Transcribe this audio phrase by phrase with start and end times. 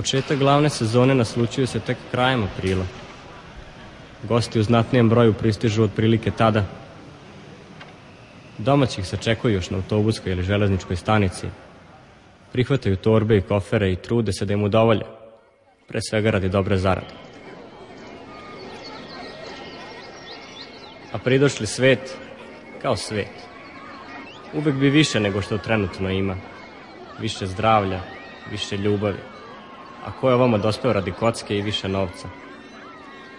[0.00, 2.84] Početak glavne sezone naslučuju se tek krajem aprila.
[4.28, 6.64] Gosti u znatnijem broju pristižu otprilike tada.
[8.58, 11.46] Domaćih se čekuju još na autobuskoj ili železničkoj stanici.
[12.52, 15.04] Prihvataju torbe i kofere i trude se da im udovolje.
[15.88, 17.14] Pre svega radi dobre zarade.
[21.12, 22.16] A pridošli svet,
[22.82, 23.36] kao svet.
[24.54, 26.36] Uvek bi više nego što trenutno ima.
[27.18, 28.00] Više zdravlja,
[28.50, 29.39] više ljubavi.
[30.06, 32.28] A ko je ovamo dospeo radi kocke i više novca?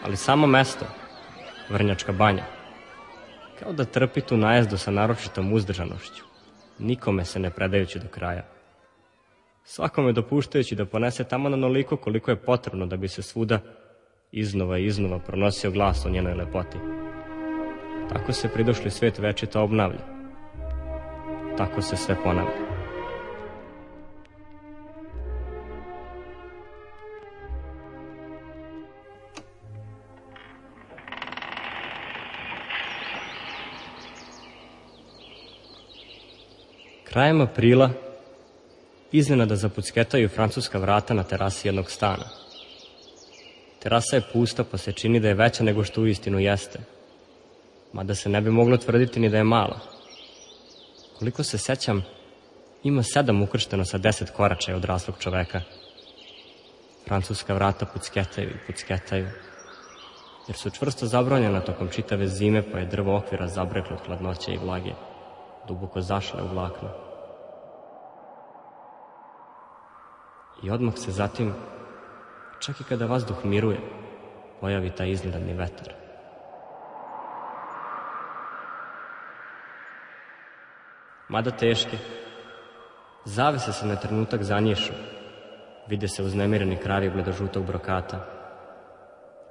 [0.06, 0.86] Ali samo mesto,
[1.72, 2.44] Vrnjačka banja,
[3.60, 6.24] kao da trpi tu najezdu sa naročitom uzdržanošću,
[6.80, 8.44] nikome se ne predajući do kraja.
[9.64, 13.60] Svakome dopuštajući da ponese tamo na noliko koliko je potrebno da bi se svuda
[14.32, 16.78] iznova i iznova pronosio glas o njenoj lepoti.
[18.10, 20.02] Tako se pridošli svet večito obnavlja.
[21.58, 22.81] Tako se sve ponavlja.
[37.12, 37.90] Krajem aprila
[39.12, 42.24] iznenada zapucketaju francuska vrata na terasi jednog stana.
[43.80, 46.80] Terasa je pusta pa se čini da je veća nego što u istinu jeste.
[47.94, 49.80] Mada se ne bi moglo tvrditi ni da je mala.
[51.20, 52.06] Koliko se sećam,
[52.84, 55.62] ima sedam ukršteno sa deset koračaja odraslog čoveka.
[57.08, 59.28] Francuska vrata pucketaju i pucketaju,
[60.48, 64.92] jer su čvrsto zabronjena tokom čitave zime pa je drvo okvira zabreklo hladnoće i vlage
[65.72, 66.90] duboko zašle u vlakno.
[70.64, 71.54] I odmah se zatim,
[72.60, 73.80] čak i kada vazduh miruje,
[74.62, 75.94] pojavi taj iznenadni vetar.
[81.30, 81.98] Mada teške,
[83.26, 84.94] zavese se na trenutak zanješu,
[85.88, 88.26] vide se uznemireni kravi bledožutog brokata.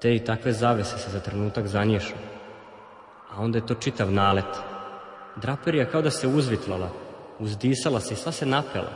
[0.01, 2.15] Te i takve zavese se za trenutak zanješu,
[3.31, 4.61] a onda je to čitav nalet–
[5.37, 6.91] Draperija kao da se uzvitlala,
[7.39, 8.93] uzdisala se i sva se napela,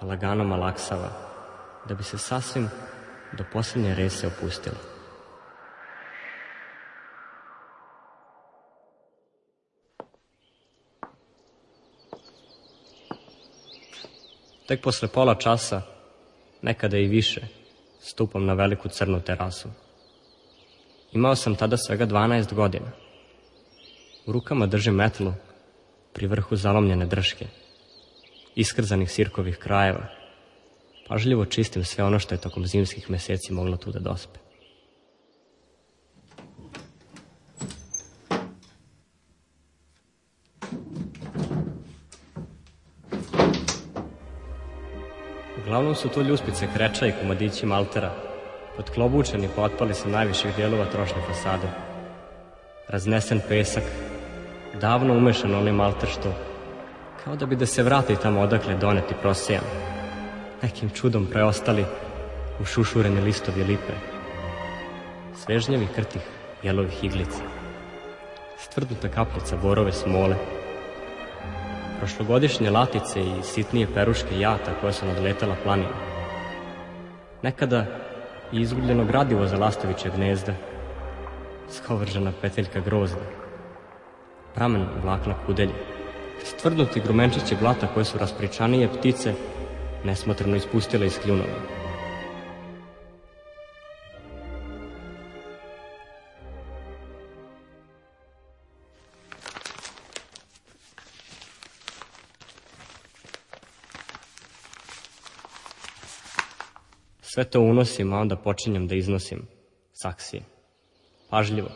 [0.00, 1.10] pa lagano malaksava,
[1.88, 2.68] da bi se sasvim
[3.32, 4.76] do poslednje rese opustila.
[14.66, 15.82] Tek posle pola časa,
[16.62, 17.40] nekada i više,
[18.00, 19.68] stupam na veliku crnu terasu.
[21.12, 22.99] Imao sam tada svega 12 godina.
[24.26, 25.32] U rukama držim metlu,
[26.12, 27.46] pri vrhu zalomljene drške,
[28.54, 30.06] iskrzanih sirkovih krajeva.
[31.08, 34.38] Pažljivo čistim sve ono što je tokom zimskih meseci moglo tu da dospe.
[45.62, 48.14] Uglavnom su to ljuspice kreča i komadići maltera,
[48.76, 51.68] potklobučeni potpali sa najviših dijelova trošne fasade.
[52.88, 53.84] Raznesen pesak,
[54.80, 56.32] davno umešan onaj malter što,
[57.24, 59.64] kao da bi da se vrati tamo odakle doneti prosijan.
[60.62, 61.84] Nekim čudom preostali
[62.60, 63.92] u šušureni listovi lipe.
[65.34, 66.22] Svežnjevi krtih
[66.62, 67.42] jelovih iglica.
[68.58, 70.36] Stvrdnuta kapljica borove smole.
[71.98, 75.94] Prošlogodišnje latice i sitnije peruške jata koje su nadletala planinu.
[77.42, 77.86] Nekada
[78.52, 80.52] i izgubljeno gradivo za lastoviće gnezda.
[81.70, 83.39] Skovržena peteljka grozda
[84.54, 85.74] pramen vlakna kudelje.
[86.44, 89.34] Stvrdnuti grumenčići blata koje su raspričanije ptice
[90.04, 91.80] nesmotreno ispustile iz kljunova.
[107.22, 109.46] Sve to unosim, a onda počinjem da iznosim
[109.92, 110.42] saksije.
[111.30, 111.68] Pažljivo.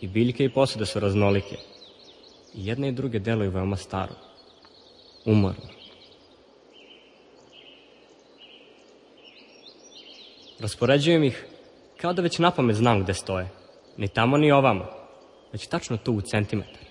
[0.00, 1.56] I biljke i posude su raznolike.
[2.54, 4.14] I jedne i druge deluju veoma staro.
[5.24, 5.80] Umorno.
[10.60, 11.46] Raspoređujem ih
[11.96, 13.48] kao da već napamet znam gde stoje.
[13.96, 14.86] Ni tamo ni ovamo,
[15.52, 16.84] već tačno tu u centimetar.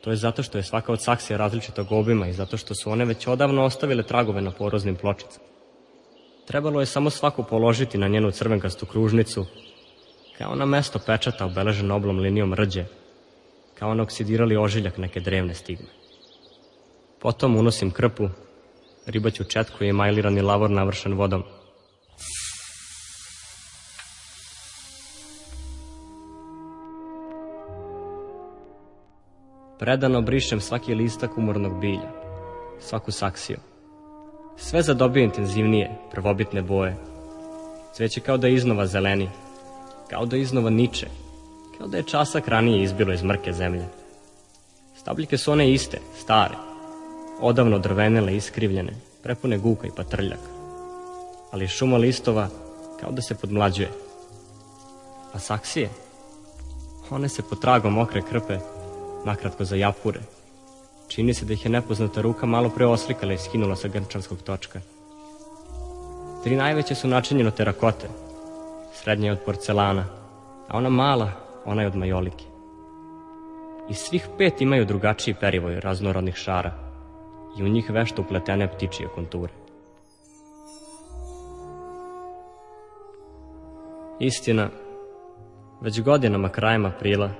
[0.00, 3.04] To je zato što je svaka od saksija različitog obima i zato što su one
[3.04, 5.46] već odavno ostavile tragove na poroznim pločicama.
[6.46, 9.46] Trebalo je samo svaku položiti na njenu crvenkastu kružnicu,
[10.38, 12.84] kao na mesto pečata obeleženo oblom linijom rđe,
[13.78, 15.86] kao na oksidirali ožiljak neke drevne stigme.
[17.18, 18.28] Potom unosim krpu,
[19.06, 21.42] ribaću četku i majlirani lavor navršen vodom.
[29.78, 32.10] Predano brišem svaki listak umornog bilja,
[32.80, 33.58] svaku saksiju.
[34.56, 36.96] Sve zadobio intenzivnije, prvobitne boje.
[37.94, 39.28] Cveće kao da iznova zeleni,
[40.10, 41.06] kao da iznova niče,
[41.78, 43.84] kao da je časak ranije izbilo iz mrke zemlje.
[44.96, 46.54] Stabljike su one iste, stare,
[47.40, 48.92] odavno drvenele, iskrivljene,
[49.22, 50.50] prepune guka i patrljaka.
[51.50, 52.48] Ali šuma listova
[53.00, 53.90] kao da se podmlađuje.
[55.32, 55.88] A saksije?
[57.10, 58.58] One se po tragom mokre krpe,
[59.24, 60.20] nakratko za japure.
[61.08, 64.80] Čini se da ih je nepoznata ruka malo pre oslikala i skinula sa grčanskog točka.
[66.44, 68.08] Tri najveće su načinjeno terakote,
[68.94, 70.04] srednja je od porcelana,
[70.68, 72.44] a ona mala, ona je od majolike.
[73.88, 76.72] I svih pet imaju drugačiji perivoj raznorodnih šara
[77.58, 79.52] i u njih vešto upletene ptičije konture.
[84.18, 84.68] Istina,
[85.80, 87.30] već godinama krajem aprila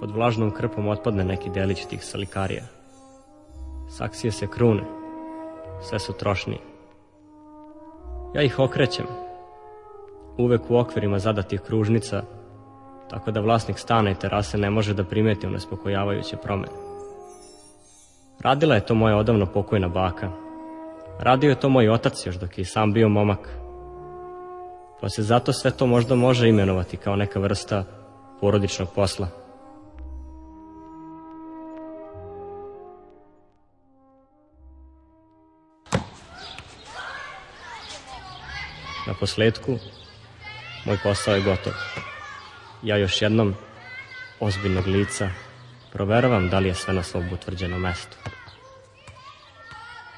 [0.00, 2.62] pod vlažnom krpom otpadne neki delić tih salikarija.
[3.88, 4.82] Saksije se krune,
[5.82, 6.60] sve su trošnije.
[8.34, 9.06] Ja ih okrećem,
[10.38, 12.22] uvek u okvirima zadatih kružnica,
[13.10, 16.72] tako da vlasnik stana i terase ne može da primeti nespokojavajuće promene.
[18.40, 20.30] Radila je to moja odavno pokojna baka.
[21.18, 23.48] Radio je to moj otac još dok je sam bio momak.
[25.00, 27.84] Pa se zato sve to možda može imenovati kao neka vrsta
[28.40, 29.28] porodičnog posla.
[39.06, 39.78] Na posledku,
[40.86, 41.72] moj posao je gotov.
[42.82, 43.54] Ja još jednom,
[44.40, 45.30] ozbiljnog lica,
[45.92, 48.16] proveravam da li je sve na svom utvrđenom mestu.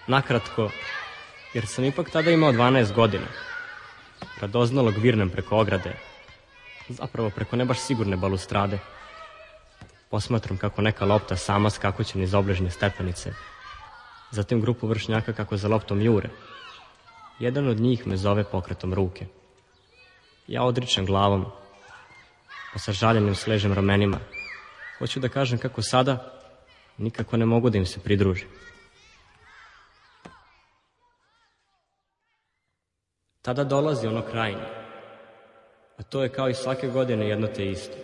[0.06, 0.70] Nakratko,
[1.54, 3.26] jer sam ipak tada imao 12 godina,
[4.40, 5.92] radoznalog virnem preko ograde,
[6.88, 8.78] zapravo preko ne baš sigurne balustrade,
[10.10, 13.32] posmatram kako neka lopta sama skakuće niz obležnje stepenice,
[14.30, 16.28] zatim grupu vršnjaka kako za loptom jure,
[17.42, 19.26] Jedan od njih me zove pokretom ruke.
[20.46, 21.46] Ja odričem glavom,
[22.78, 24.18] sa žaljenim sležem ramenima.
[24.98, 26.40] Hoću da kažem kako sada
[26.98, 28.48] nikako ne mogu da im se pridružim.
[33.42, 34.66] Tada dolazi ono krajnje,
[35.98, 37.96] a to je kao i svake godine jedno te isto.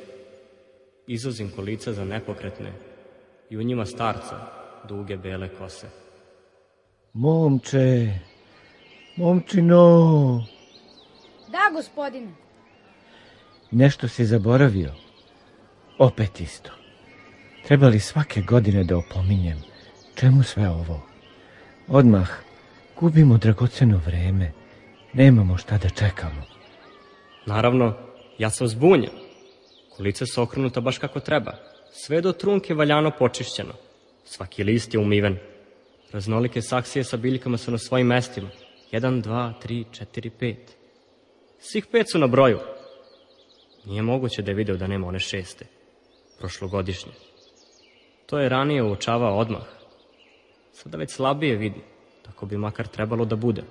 [1.06, 2.73] Izuzim kolica za nepokretne
[3.50, 4.37] i u njima starca
[4.88, 5.88] duge bele kose.
[7.12, 8.19] Momče,
[9.17, 10.44] Momčino!
[11.49, 12.47] Da, gospodine.
[13.70, 14.93] Nešto si zaboravio.
[15.99, 16.70] Opet isto.
[17.67, 19.59] Treba li svake godine da opominjem?
[20.15, 21.06] Čemu sve ovo?
[21.88, 22.29] Odmah,
[23.00, 24.53] gubimo dragoceno vreme.
[25.12, 26.43] Nemamo šta da čekamo.
[27.47, 27.97] Naravno,
[28.38, 29.11] ja sam zbunjen.
[29.97, 31.53] Kolica su okrenuta baš kako treba.
[31.93, 33.73] Sve do trunke valjano počišćeno.
[34.25, 35.38] Svaki list je umiven.
[36.12, 38.49] Raznolike saksije sa biljkama su na svojim mestima.
[38.93, 39.85] 1, 2, 3,
[40.15, 40.56] 4, 5.
[41.59, 42.59] Svih pet su na broju.
[43.84, 45.66] Nije moguće da je video da nema one šeste,
[46.38, 47.12] prošlogodišnje.
[48.26, 49.62] To je ranije uočavao odmah.
[50.72, 51.81] Sada već slabije vidi,
[52.22, 53.62] tako bi makar trebalo da bude.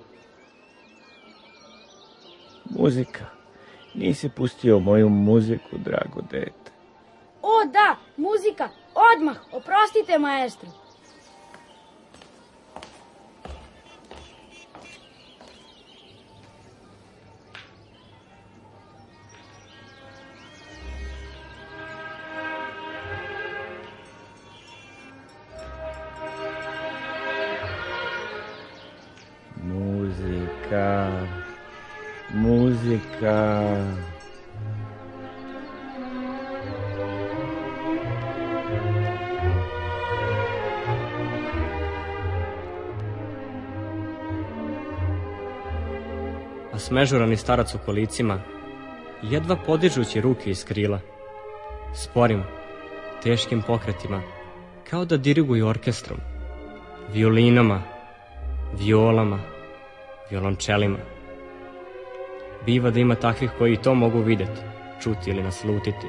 [2.64, 3.24] Muzika.
[3.94, 6.70] Nisi pustio moju muziku, drago dete.
[7.42, 10.87] O, da, muzika, odmah, oprostite, maestro.
[32.34, 33.76] Muzika.
[46.72, 48.40] A smežurani starac u kolicima,
[49.22, 51.00] jedva podižući ruke iz krila,
[51.94, 52.42] sporim,
[53.22, 54.22] teškim pokretima,
[54.90, 56.18] kao da diriguju orkestrom,
[57.12, 57.82] violinama,
[58.78, 59.38] violama,
[60.30, 61.17] violončelima.
[62.66, 64.60] Biva da ima takvih koji to mogu videti,
[65.02, 66.06] čuti ili naslutiti,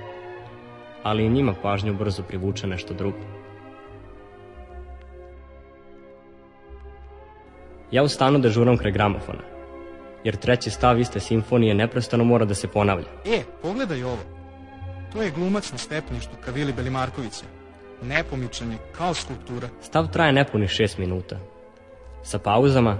[1.04, 3.18] ali i njima pažnju brzo privuče nešto drugo.
[7.92, 9.42] Ja u stanu dežuram kraj gramofona,
[10.24, 13.08] jer treći stav iste simfonije neprestano mora da se ponavlja.
[13.26, 14.40] E, pogledaj ovo.
[15.14, 17.46] To je glumac na stepeništu Kavili Belimarkovića.
[18.02, 19.68] Nepomičan je, kao skulptura.
[19.82, 21.38] Stav traje nepunih šest minuta.
[22.24, 22.98] Sa pauzama,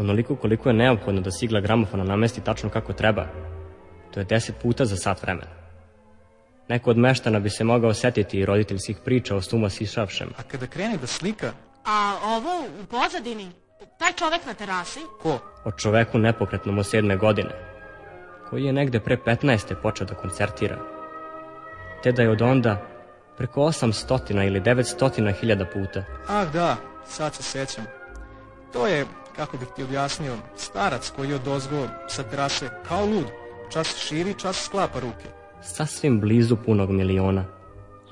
[0.00, 3.26] onoliko koliko je neophodno da sigla gramofona namesti tačno kako treba.
[4.10, 5.50] To je deset puta za sat vremena.
[6.68, 10.28] Neko od meštana bi se mogao setiti i roditeljskih priča o stuma sišavšem.
[10.38, 11.52] A kada krene da slika,
[11.84, 13.50] A ovo u pozadini?
[13.98, 15.00] Taj čovek na terasi?
[15.22, 15.38] Ko?
[15.64, 17.50] O čoveku nepokretnom od sedme godine,
[18.50, 19.74] koji je negde pre 15.
[19.82, 20.78] počeo da koncertira.
[22.02, 22.86] Te da je od onda
[23.36, 26.04] preko 800 ili 900 hiljada puta.
[26.28, 26.76] Ah da,
[27.06, 27.84] sad se sećam.
[28.72, 33.26] To je, kako bih ti objasnio, starac koji je od ozgo sa terase kao lud.
[33.70, 35.28] Čas širi, čas sklapa ruke.
[35.62, 37.44] Sasvim blizu punog miliona.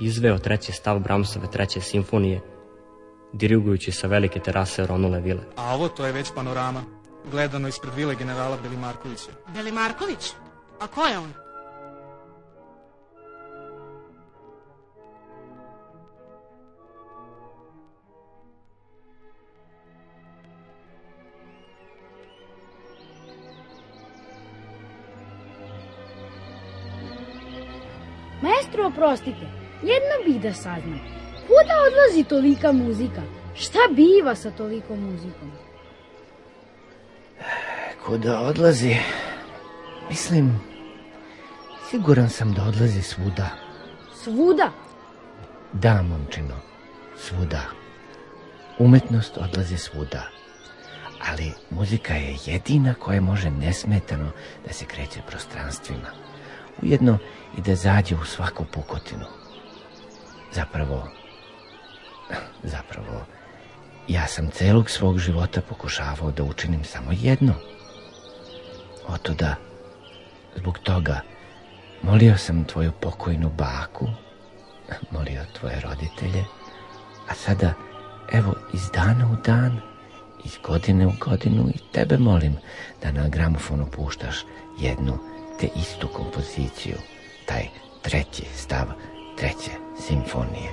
[0.00, 2.40] Izveo treći stav Bramsove treće simfonije,
[3.32, 5.40] dirigujući sa velike terase Ronule vile.
[5.56, 6.82] A ovo to je već panorama.
[7.30, 9.30] Gledano ispred vile generala Belimarkovića.
[9.54, 10.32] Belimarković?
[10.80, 11.32] A ko je on?
[28.78, 29.46] Maestro, oprostite,
[29.82, 31.00] jedno bih da saznam.
[31.46, 33.22] Kuda odlazi tolika muzika?
[33.54, 35.52] Šta biva sa tolikom muzikom?
[38.06, 38.96] Kuda odlazi?
[40.08, 40.60] Mislim,
[41.90, 43.48] siguran sam da odlazi svuda.
[44.22, 44.70] Svuda.
[45.72, 46.60] Da, momčino,
[47.16, 47.62] svuda.
[48.78, 50.28] Umetnost odlazi svuda.
[51.30, 54.30] Ali muzika je jedina koja može nesmetano
[54.66, 56.10] da se kreće prostranstvima.
[56.82, 57.18] Ujedno
[57.58, 59.24] i da zađe u svaku pukotinu.
[60.52, 61.08] Zapravo,
[62.62, 63.24] zapravo,
[64.08, 67.54] ja sam celog svog života pokušavao da učinim samo jedno.
[69.08, 69.54] Otuda,
[70.56, 71.20] zbog toga,
[72.02, 74.06] molio sam tvoju pokojnu baku,
[75.10, 76.44] molio tvoje roditelje,
[77.28, 77.74] a sada,
[78.32, 79.80] evo, iz dana u dan,
[80.44, 82.56] iz godine u godinu i tebe molim
[83.02, 84.44] da na gramofonu puštaš
[84.78, 85.18] jednu
[85.60, 86.96] te istu kompoziciju,
[87.46, 87.68] taj
[88.02, 88.86] treći stav
[89.38, 90.72] treće simfonije.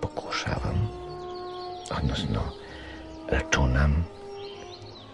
[0.00, 0.88] Pokušavam,
[1.98, 2.40] odnosno
[3.30, 4.06] računam,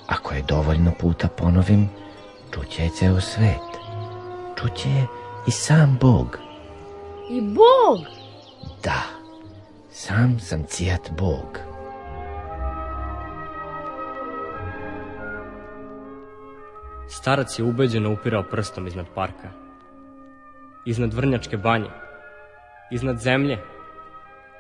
[0.07, 1.91] ako je dovoljno puta ponovim,
[2.55, 3.71] čuće je ceo svet.
[4.59, 5.07] Čuće je
[5.47, 6.39] i sam Bog.
[7.31, 8.07] I Bog!
[8.83, 9.03] Da,
[9.93, 11.74] sam sam cijat Bog.
[17.25, 19.49] Starac je ubeđeno upirao prstom iznad parka.
[20.85, 21.89] Iznad vrnjačke banje.
[22.91, 23.59] Iznad zemlje.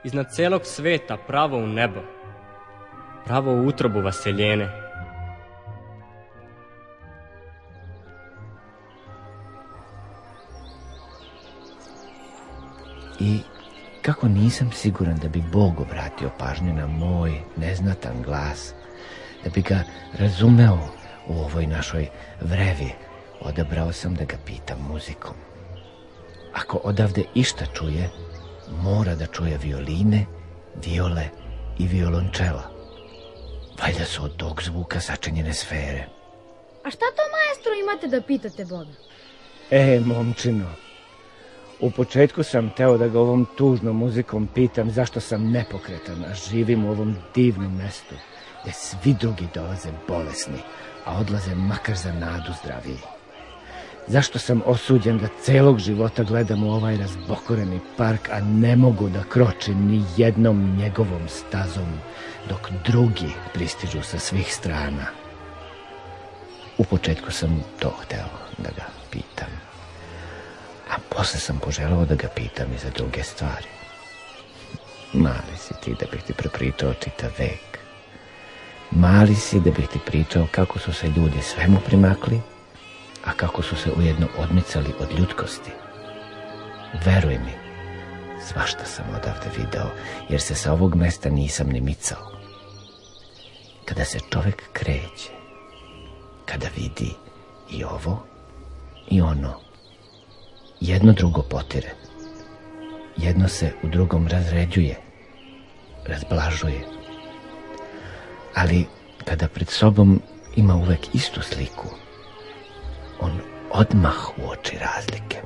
[0.04, 2.00] Iznad celog sveta pravo u nebo.
[3.24, 4.68] Pravo u utrobu vaseljene.
[13.20, 13.40] I
[14.02, 18.74] kako nisam siguran da bi Bog obratio pažnju na moj neznatan glas,
[19.44, 19.82] da bi ga
[20.18, 22.08] razumeo u ovoj našoj
[22.40, 22.92] vrevi,
[23.40, 25.34] odabrao sam da ga pitam muzikom.
[26.54, 28.10] Ako odavde išta čuje,
[28.82, 30.26] mora da čuje violine,
[30.84, 31.28] viole
[31.78, 32.62] i violončela.
[33.82, 36.06] Valjda su od tog zvuka sačinjene sfere.
[36.84, 38.92] A šta to, maestro, imate da pitate Boga?
[39.70, 40.70] E, momčino,
[41.80, 46.84] u početku sam teo da ga ovom tužnom muzikom pitam zašto sam nepokretan, a živim
[46.84, 48.14] u ovom divnom mestu,
[48.64, 50.58] gde svi drugi dolaze bolesni,
[51.04, 52.98] a odlaze makar za nadu zdraviji.
[54.06, 59.22] Zašto sam osuđen da celog života gledam u ovaj razbokoreni park, a ne mogu da
[59.22, 61.98] kročim ni jednom njegovom stazom,
[62.48, 65.06] dok drugi pristižu sa svih strana?
[66.78, 68.28] U početku sam to hteo
[68.58, 69.50] da ga pitam.
[70.90, 73.68] A posle sam poželao da ga pitam i za druge stvari.
[75.12, 77.83] Mali si ti da bih ti prepričao čitav vek.
[78.94, 82.40] Mali si da bih ti pričao kako su se ljudi svemu primakli,
[83.24, 85.70] a kako su se ujedno odmicali od ljudkosti.
[87.04, 87.52] Veruj mi,
[88.46, 89.86] svašta sam odavde video,
[90.28, 92.30] jer se sa ovog mesta nisam ni micao.
[93.84, 95.30] Kada se čovek kreće,
[96.46, 97.14] kada vidi
[97.70, 98.26] i ovo
[99.10, 99.60] i ono,
[100.80, 101.90] jedno drugo potire.
[103.16, 104.96] Jedno se u drugom razređuje,
[106.06, 107.03] razblažuje.
[108.54, 108.86] Ali
[109.24, 110.20] kada pred sobom
[110.56, 111.88] ima uvek istu sliku,
[113.20, 115.42] on odmah uoči razlike.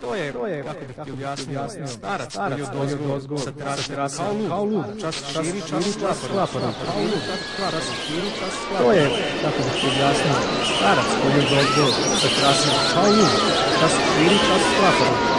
[0.00, 3.94] To je, to je kako bih ti objasnio, starac koji je od ozgo sa terase
[4.18, 6.84] kao lud, kao lud, čas širi, čas sklapa ruke.
[6.86, 7.22] Kao lud,
[7.70, 9.04] čas širi, čas sklapa To je,
[9.42, 10.34] kako bih ti objasnio,
[10.76, 11.84] starac koji od ozgo
[12.22, 13.32] sa terase kao lud,
[13.80, 15.37] čas širi, čas sklapa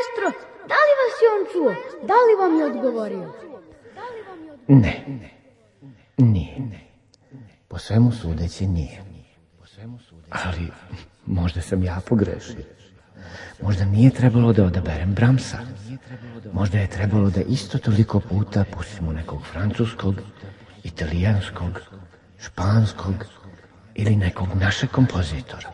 [0.00, 1.72] maestro, da li vas je on čuo?
[2.06, 3.32] Da li vam je odgovorio?
[4.68, 5.04] Ne,
[6.16, 6.56] nije.
[7.68, 9.04] Po svemu sudeći nije.
[10.30, 10.70] Ali
[11.26, 12.64] možda sam ja pogrešio.
[13.62, 15.58] Možda nije trebalo da odaberem Bramsa.
[16.52, 20.14] Možda je trebalo da isto toliko puta pustimo nekog francuskog,
[20.84, 21.80] italijanskog,
[22.38, 23.14] španskog
[23.94, 25.72] ili nekog našeg kompozitora.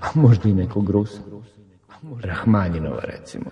[0.00, 1.20] A možda i nekog Rusa.
[2.22, 3.50] Rahmanjinova, recimo.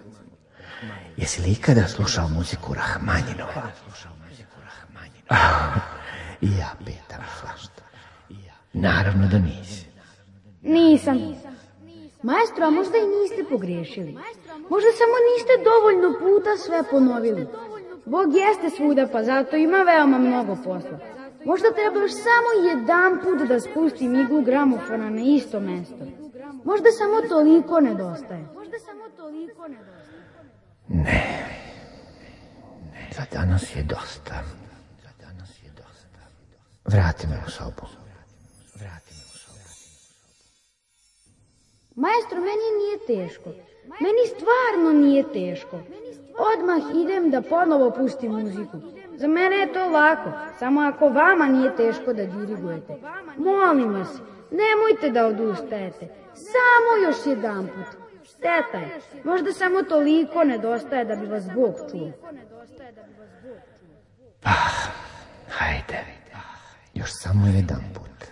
[1.16, 3.62] Jesi li ikada slušao muziku Rahmanjinova?
[5.28, 5.80] Ah,
[6.46, 7.82] I ja pitam svašta.
[8.72, 9.86] Naravno da nisi.
[10.62, 11.18] Nisam.
[12.22, 14.12] Maestro, a možda i niste pogriješili.
[14.70, 17.46] Možda samo niste dovoljno puta sve ponovili.
[18.06, 20.98] Bog jeste svuda, pa zato ima veoma mnogo posla.
[21.44, 26.29] Možda treba još samo jedan put da spustim iglu gramofona na isto mesto.
[26.64, 28.44] Možda samo toliko nedostaje.
[28.54, 30.22] Možda samo toliko nedostaje.
[30.88, 31.46] Ne.
[33.16, 34.34] Za danas je dosta.
[35.02, 36.18] Za danas je dosta.
[36.84, 37.86] Vrati me u sobu.
[38.74, 39.58] Vrati me u sobu.
[41.94, 43.50] Maestro, meni nije teško.
[44.00, 45.80] Meni stvarno nije teško.
[46.54, 48.76] Odmah idem da ponovo pustim muziku.
[49.16, 52.98] Za mene je to lako, samo ako vama nije teško da dirigujete.
[53.36, 56.08] Molim vas, nemojte da odustajete.
[56.34, 58.00] Samo još jedan put.
[58.24, 59.00] Šteta je.
[59.24, 62.12] Možda samo toliko nedostaje da bi vas Bog čuo.
[65.48, 66.04] Hajde.
[66.94, 68.29] Još samo jedan put.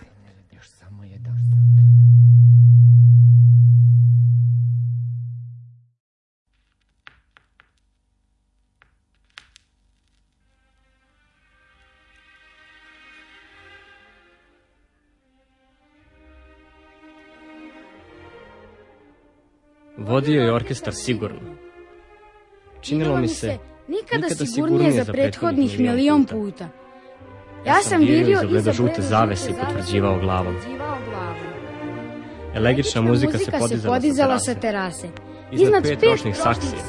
[20.09, 21.39] Vodio je orkestar sigurno.
[22.81, 26.69] Činilo mi se nikada sigurnije za prethodnih milion puta.
[27.65, 30.55] Ja sam vidio iza žute zavese i potvrđivao glavom.
[32.55, 33.51] Elegična muzika se
[33.85, 35.07] podizala, sa terase.
[35.51, 36.81] Iznad pet ročnih saksija,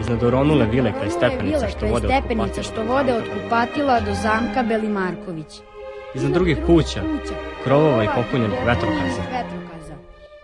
[0.00, 2.62] iznad oronule vile kraj stepenica što vode od kupatila.
[2.62, 5.60] što vode od kupatila do zamka Belimarković.
[6.14, 7.02] Iznad drugih kuća,
[7.64, 9.61] krovova i popunjenih vetrokaza.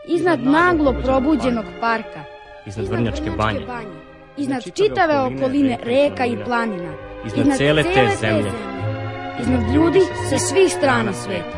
[0.08, 2.24] Iznad naglo probuđenog parka.
[2.66, 3.66] iznad Vrnjačke banje,
[4.36, 6.92] Iznad čitave okoline reka i planina.
[7.26, 8.50] Iznad cele te zemlje.
[9.40, 11.57] Iznad ljudi sa svih strana sveta.